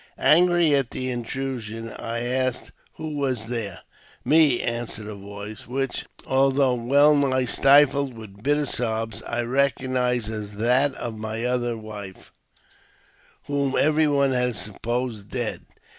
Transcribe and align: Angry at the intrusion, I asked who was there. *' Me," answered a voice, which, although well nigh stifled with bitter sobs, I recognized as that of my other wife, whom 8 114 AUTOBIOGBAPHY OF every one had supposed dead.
Angry 0.17 0.73
at 0.73 0.89
the 0.89 1.11
intrusion, 1.11 1.91
I 1.93 2.21
asked 2.21 2.71
who 2.95 3.15
was 3.17 3.45
there. 3.45 3.81
*' 4.05 4.25
Me," 4.25 4.59
answered 4.59 5.05
a 5.05 5.13
voice, 5.13 5.67
which, 5.67 6.07
although 6.25 6.73
well 6.73 7.15
nigh 7.15 7.45
stifled 7.45 8.15
with 8.15 8.41
bitter 8.41 8.65
sobs, 8.65 9.21
I 9.21 9.43
recognized 9.43 10.31
as 10.31 10.55
that 10.55 10.95
of 10.95 11.19
my 11.19 11.45
other 11.45 11.77
wife, 11.77 12.31
whom 13.43 13.77
8 13.77 13.85
114 13.85 13.85
AUTOBIOGBAPHY 13.85 13.85
OF 13.85 13.87
every 13.87 14.07
one 14.07 14.31
had 14.31 14.55
supposed 14.55 15.29
dead. 15.29 15.65